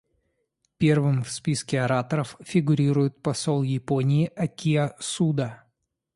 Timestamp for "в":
1.23-1.29